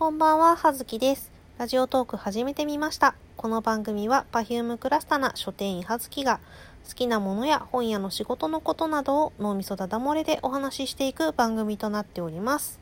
[0.00, 1.30] こんばんは、はずきです。
[1.58, 3.14] ラジオトーク始めてみました。
[3.36, 6.40] この番組は Perfume クラスタな書店員はずきが
[6.88, 12.80] 好きなものや本屋の仕事のことなどを脳みそだだ漏れでお話ししていく番組となっております。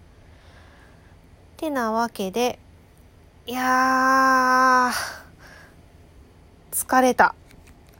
[1.57, 2.61] てなわけで、
[3.48, 4.93] いやー、
[6.71, 7.35] 疲れた。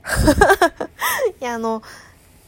[1.41, 1.83] いや、あの、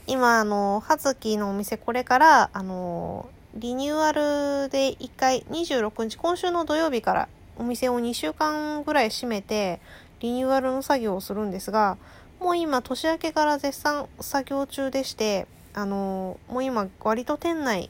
[0.07, 7.27] 今、あの、はずきのお店、これから、あの、リニューアルで1回、26日、今週の土曜日から
[7.57, 9.81] お店を2週間ぐらい閉めて、
[10.21, 11.97] リニューアルの作業をするんですが、
[12.39, 17.89] もう今、年明けから絶賛作業中でして、あの、もう今、割と店内、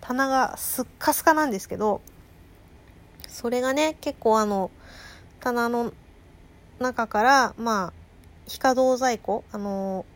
[0.00, 2.02] 棚がすっかすかなんですけど、
[3.26, 4.70] それがね、結構あの、
[5.40, 5.92] 棚の
[6.78, 7.92] 中から、まあ、
[8.46, 10.06] 非稼働在庫、あの、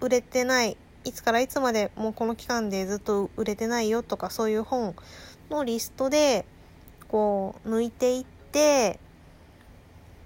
[0.00, 4.94] 売れてない、いつからいつまでもうこの期間でずっと売れてないよとかそういう本
[5.50, 6.44] のリストで、
[7.08, 8.98] こう、抜いていって、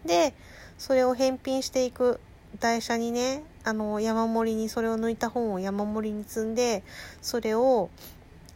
[0.05, 0.35] で、
[0.79, 2.21] それを返品していく
[2.61, 6.83] 台車にね、あの、山盛りにそれを抜いた本を山盛りに積んで、
[7.21, 7.91] それを、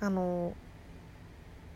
[0.01, 0.55] あの、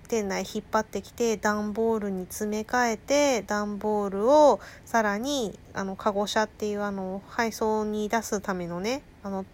[0.08, 9.44] 店内引っ張ってきて段ボールに詰め替えて段ボールをさらにあのカゴ車っていうあの配送に出すためのねあの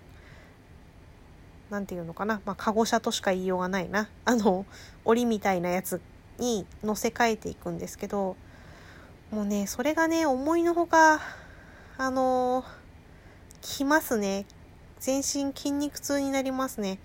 [1.73, 4.11] なんていうのかな、まあ、カゴ車としか言いようがないな。
[4.27, 4.67] あの
[5.06, 6.03] 檻みたいなやつ
[6.39, 8.37] に乗せ替えていくんですけど
[9.31, 11.20] もうねそれがね思いのほか
[11.97, 12.62] あの
[13.62, 14.45] きますね。
[15.01, 16.98] 全身筋肉痛になりますね。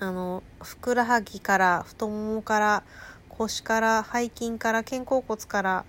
[0.00, 2.82] あのふくらはぎから太ももから
[3.28, 5.84] 腰から背筋から肩甲骨から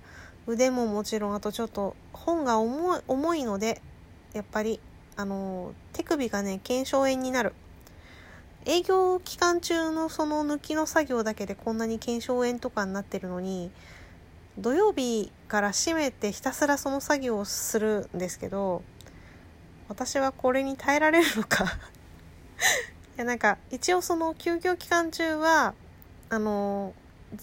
[0.45, 3.81] 腕ももちろんあとちょっと本が重い重いので
[4.33, 4.81] やっぱり
[5.15, 7.53] あの手首がね腱鞘炎になる。
[8.65, 13.71] 営業期間中のその抜きの作業だけでこんなに腱鞘炎とかになってるのに
[14.57, 18.81] 土曜日から閉めてひたすらその作業をするんですけど
[19.89, 21.65] 私はこれに耐えられるのか？
[23.15, 25.73] いやなんか一応その休業期間中は
[26.29, 26.93] あの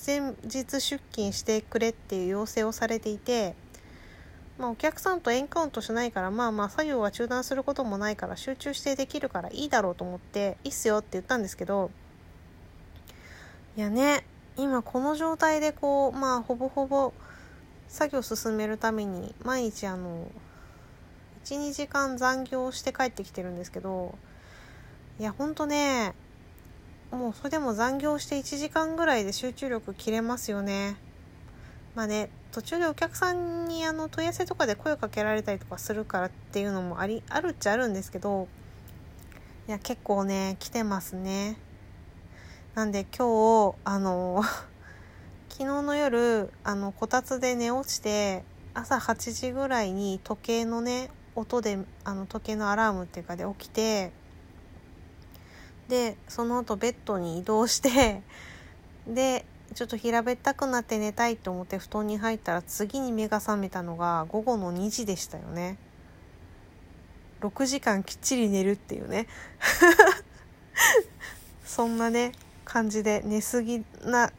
[0.07, 3.55] 前日出勤してくれっていう要請をされていて、
[4.61, 11.91] まあ、お客さんとエンカウントしないからまあまあ作業は中断することもないから集中してできるからいいだろうと思っていいっすよって言ったんですけど
[13.79, 14.23] いやね
[14.59, 17.15] 今この状態でこうまあほぼほぼ
[17.89, 20.27] 作業進めるために毎日あの
[21.47, 24.15] 12時間残業して帰ってきてるんですけど
[25.19, 26.13] いやほんとね
[27.11, 30.97] もうそれでも残業して1時間ぐらいで集中力切れますよね。
[31.95, 38.49] まあね途中でお客さんにあの問い合わせとかで声をかけられたりとかするからっていうのもありあるっちゃあるんですけど
[39.69, 41.57] いや結構ね来てますね。
[42.75, 44.43] なんで今日あの
[45.49, 54.13] 昨日の夜あのこたつで寝落ちて朝8時ぐらいに時計のね音であの時計のアラームっていうかで起きて
[55.89, 58.23] でその後ベッドに移動して
[59.07, 65.79] でちょっと平べったくなって寝たいと思って布団に入ったら次に目が覚めたのが午後の2時でしたよね。
[67.41, 69.27] 6時間きっちり寝るっていうね。
[71.65, 72.33] そんなね
[72.65, 74.33] 感じで寝すぎな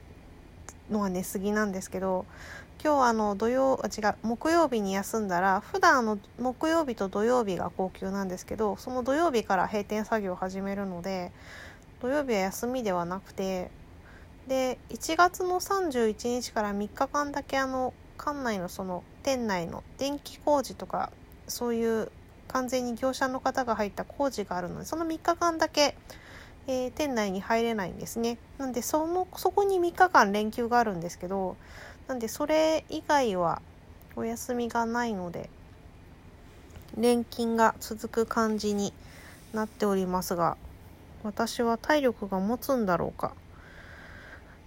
[0.89, 2.25] のは寝すぎなんですけど
[2.83, 11.31] 今日あの土曜違う木曜日に休んだら普段あの木曜日と土曜日が高級なんですけどその土曜日から閉店作業を始めるので
[12.01, 13.69] 土曜日は休みではなくて
[14.51, 21.09] で1月の31日から3日間だけあの館内のその店内の電気工事とか
[21.47, 22.11] そういう
[22.49, 25.95] 完全に業者の方が入った工事があるのでその3日間だけ、
[26.67, 28.37] えー店内に入れないんですね。
[28.57, 31.55] なんでそのそこに3日間連休があるんですけど
[32.09, 33.61] なんでそれ以外は
[34.17, 35.49] お休みがないので
[36.97, 38.91] 連勤が続く感じに
[39.53, 40.57] なっておりますが
[41.23, 43.31] 私は体力が持つんだろうか。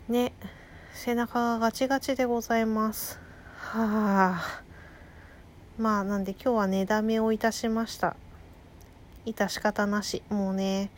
[0.09, 0.32] ね
[0.92, 3.19] 背中がガチガチでございます。
[3.56, 4.62] はあ。
[5.79, 8.14] まあなんで今日は寝だめをいたしました。
[9.25, 10.23] 致し方なし。
[10.29, 10.90] もうね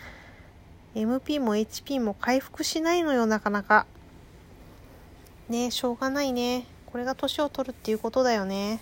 [0.94, 3.86] MP も HP も回復しないのよなかなか。
[5.48, 6.66] ねしょうがないね。
[6.86, 8.80] これが年を取るっていうことだよね。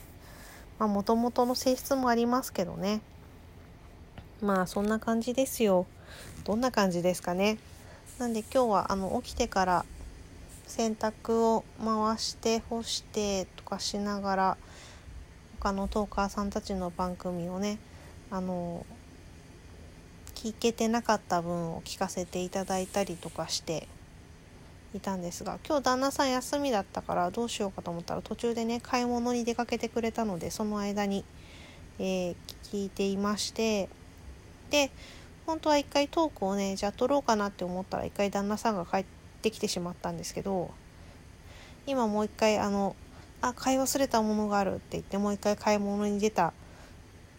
[0.78, 3.02] まあもともとの性質もありますけどね。
[4.40, 5.86] まあそんな感じですよ。
[6.44, 7.58] どんな感じですかね。
[8.18, 9.84] なんで今日はあの起きてから
[10.66, 14.56] 洗濯を回して干してとかしながら
[15.60, 17.78] 他のトーカーさんたちの番組をね
[18.30, 18.84] あの
[20.34, 23.88] 聞けてなかった分を聞かせていただいたりとかして
[24.94, 31.24] いたんですが今日旦那さん休みだったからどうしようかと思ったら途中でね買い物に出かけてくれたのでその間に、
[31.98, 33.88] えー、聞いていまして
[34.70, 34.90] で
[35.46, 40.70] 本当は一回トークをねじゃあ撮ろうかなって思ったら一回旦那さんが帰ってきてしまったんですけど
[41.86, 42.96] 今もう一回あの
[43.40, 46.52] あ買い忘れたものがあるって言ってもう一回買い物に出た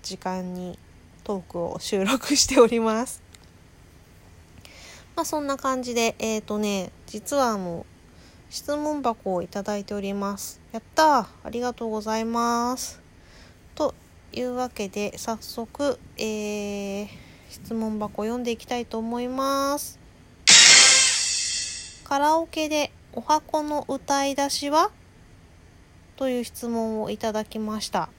[0.03, 0.77] 時間に
[1.23, 3.23] トークを収録しております。
[5.15, 7.85] まあそんな感じで、えっ、ー、とね、実はあの、
[8.49, 10.61] 質問箱をいただいております。
[10.71, 13.01] やったありがとうございます。
[13.73, 13.95] と
[14.31, 17.07] いうわけで、早速、えー、
[17.49, 20.04] 質問箱読んでいきたいと思います。
[22.05, 24.91] カラオケでお箱の歌い出しは？
[26.17, 28.09] という質問をいただきました。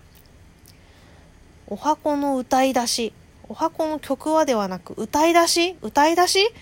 [1.69, 3.12] お箱の歌い出し。
[3.49, 5.79] お箱の曲はではなく、歌い出し？
[5.83, 6.53] 歌い出し？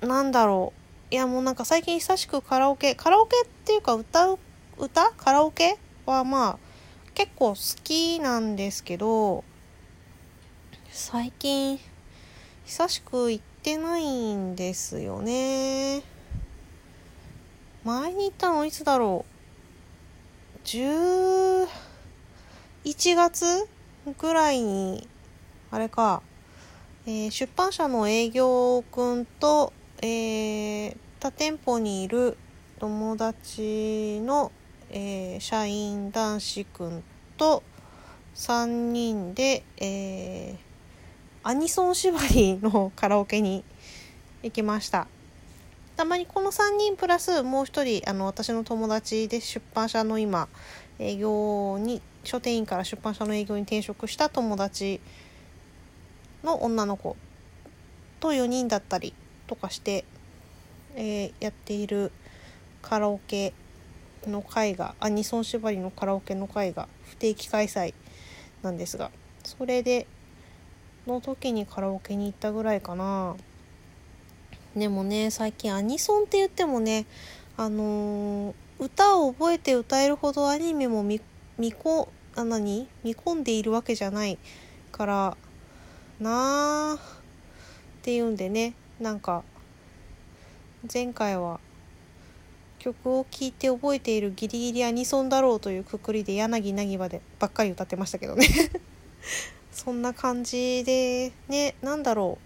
[0.00, 0.72] なんだろ
[1.10, 1.14] う。
[1.14, 4.38] いやもうなんか最近久しくカラオケ、カラオケっていうか歌う、
[4.78, 5.10] 歌？
[5.10, 6.58] カラオケはまあ
[7.12, 9.44] 結構好きなんですけど、
[10.88, 11.78] 最近
[12.64, 16.02] 久しく行ってないんですよね。
[17.84, 19.24] 前に行ったのいつだろ
[20.64, 21.68] う？11
[23.14, 23.68] 月
[24.18, 25.08] ぐらいに、
[25.70, 26.22] あれか、
[27.06, 29.72] えー、出版社の営業くんと、
[30.02, 32.36] えー、他店舗にいる
[32.78, 34.52] 友達の、
[34.90, 37.02] えー、社員男子くん
[37.36, 37.62] と
[38.34, 40.69] 3人で、えー、
[41.42, 43.64] アニソン縛りのカラオケに
[44.42, 45.06] 行きました。
[45.96, 50.48] たまにこの3人プラスもう1人あの私の友達で出版社の今
[50.98, 55.00] 営業に書店員から出版社の営業に転職した友達
[56.44, 57.16] の女の子
[58.18, 59.14] と4人だったり
[59.46, 60.04] とかして、
[60.94, 62.12] えー、やっている
[62.82, 63.54] カラオケ
[64.26, 67.94] の会がアニソン縛りのカラオケの会が不定期開催
[68.62, 69.10] なんですが
[69.42, 70.06] それで
[71.06, 73.36] の時にカラオケに行ったぐらいかな。
[74.76, 77.06] でもね最近アニソンって言ってもね
[77.56, 81.20] あのー、歌を覚えて歌えるほどアニメも見
[81.58, 82.88] 見こあ何？
[83.02, 84.38] 見込んでいるわけじゃない
[84.92, 85.36] から
[86.20, 86.98] なあっ
[88.02, 89.42] ていうんでねなんか
[90.92, 91.58] 前回は
[92.78, 98.46] 曲を聴いて覚えているギリギリアニソンだろうというくくりで柳なぎばでばっかり歌ってましたけどね。
[99.90, 102.38] そんな感じでねなんだろ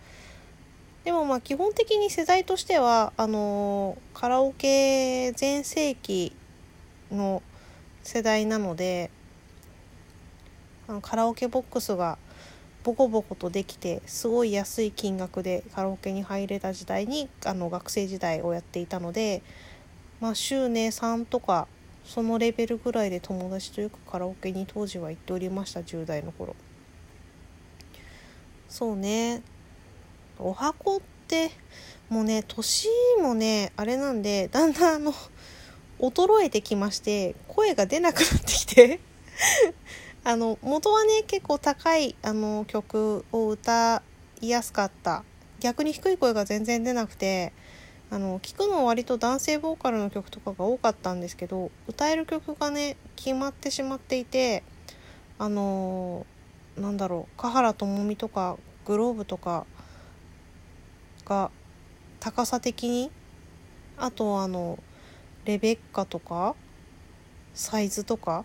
[1.03, 1.05] う。
[1.05, 6.35] でもまあ基本的に世代としてはあの、カラオケ全盛期
[7.13, 7.43] の
[8.03, 9.11] 世代なので
[10.89, 12.17] あのカラオケボックスが
[12.83, 19.43] ボコボコとできてすごい安い金額でカラオケに入れた時代にあの学生時代をやっていたので、
[20.19, 21.69] まあ、週ね3とか
[22.07, 26.57] そのレベルぐらいで友達とよくカラオケに当時は行っておりました10代の頃。
[28.75, 29.41] そうね。
[30.37, 31.53] お箱って
[32.09, 32.89] もうね年
[33.23, 35.15] もねあれなんでだんだんあの
[36.01, 38.99] 衰えてきまして声が出なくなってきて。
[40.27, 44.03] あの元はね結構高いあの曲を歌
[44.41, 45.23] いやすかった。
[45.61, 47.53] 逆に低い声が全然出なくて
[48.11, 54.65] あの聞くのは割と男性ボーカルの曲とかが多かったんですけど歌える曲がね決まってしまっていて
[55.39, 56.27] あの、
[56.79, 59.67] なんだろう華原朋美とかグローブとか
[61.25, 61.51] が
[62.21, 63.11] 高さ的に
[63.97, 64.79] あとあの
[65.45, 66.55] レベッカとか
[67.55, 68.43] サイズとかっ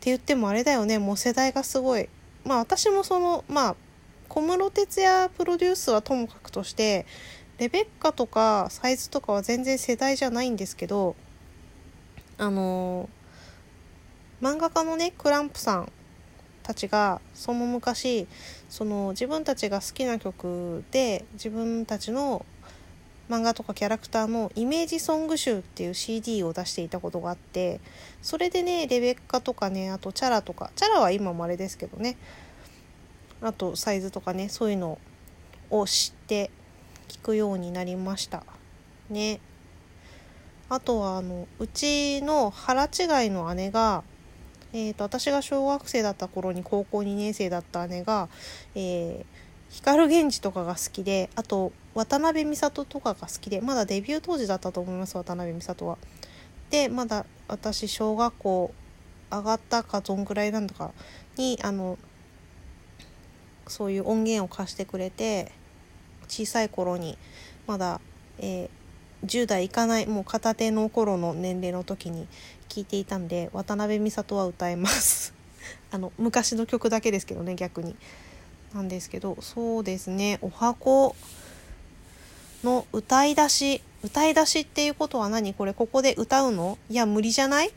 [0.00, 0.98] て言ってもあれだよね。
[0.98, 2.08] もう世代がすごい。
[2.44, 3.76] まあ私もそのまあ
[4.28, 7.06] 小室哲哉プロデュースはともかくとして
[7.58, 11.14] レベッカとかサイズとかは全然世代じゃないんですけど
[12.36, 15.92] あのー、漫画家のねクランプさん
[16.64, 18.26] たちがその昔
[18.68, 22.44] その自分たちが好きな曲で自分たちの
[23.28, 27.80] 漫画とかキャラクターのイメージソング集っていう CD を出していたことがあって
[28.22, 32.16] それでねレベッカとかねあとチャラとかチャラは今もあれですけどね
[33.40, 34.98] あとサイズとかねそういうの
[35.70, 36.50] を知って
[37.08, 38.42] 聞くようになりました。
[39.10, 39.40] ね。
[40.70, 44.02] あとはあのうちの腹違いの姉が
[44.74, 48.28] えーと、私が小学生だった頃に高校2年生だった姉が、
[48.74, 55.98] えー光源氏とかが好きであと渡辺美里とかが好きでまだデビュー当時だったと思います渡辺美里は。
[56.70, 58.74] でまだ私小学校
[59.32, 60.92] 上がったかどんぐらいなんだか
[61.36, 61.98] にあの
[63.66, 65.50] そういう音源を貸してくれて
[66.28, 67.18] 小さい頃に
[67.66, 68.00] まだ、
[68.38, 68.70] えー、
[69.24, 72.26] 10代いかないもう片手の頃の年齢の時に
[72.68, 75.34] 聞いていたんで渡辺美里は歌えます。
[75.90, 77.96] あの昔の曲だけですけどね逆に。
[78.74, 80.38] なんですけどそうですね。
[80.42, 81.14] お箱
[82.64, 83.82] の歌い出し。
[84.02, 85.54] 歌い出しっていうことは何？
[85.54, 86.76] これここで歌うの？
[86.90, 87.72] いや無理じゃない？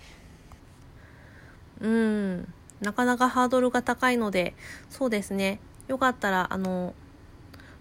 [1.81, 2.53] うん。
[2.81, 4.53] なかなかハードルが高いので
[4.89, 5.59] そうですね。
[5.87, 6.93] よかったらあの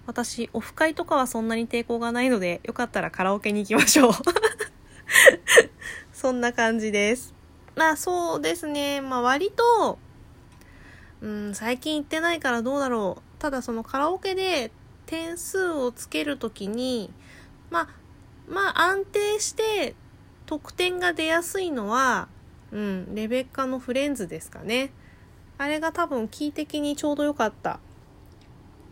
[0.06, 4.12] 私オフ会とかはそんなに抵抗がないのでよかったらカラオケに行きましょう。
[6.12, 7.34] そんな感じです。
[7.74, 9.00] まあそうですね。
[9.00, 9.98] まあ割と
[11.20, 13.40] うん最近行ってないからどうだろう。
[13.40, 14.70] ただそのカラオケで
[15.06, 17.12] 点数をつけるときに
[17.70, 17.88] まあ
[18.48, 19.94] まあ安定して
[20.46, 22.28] 得点が出やすいのは
[22.72, 24.90] うん、レベッカのフレンズですかね。
[25.58, 27.80] あれが多分キー的にちょうど良かった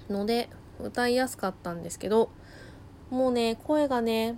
[0.08, 0.48] ので
[0.80, 2.30] 歌いやすかったんですけど、
[3.10, 4.36] もうね、声がね、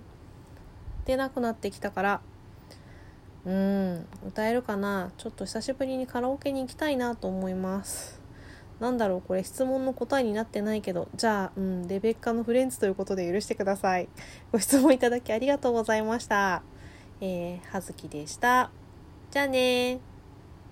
[1.05, 2.21] 出なくなってきたから、
[3.45, 8.21] うん、歌えるかなちょっと久しぶりにカラオケに行きたいなと思います。
[8.81, 14.09] なんだろうこれ質問の答えになってないけど、じゃあ、うん、レベッカのフレンズということで許してください。
[14.51, 16.61] ご質問いただきありがとうございました。
[17.21, 18.69] えー、はずきでした。
[19.31, 19.99] じゃあね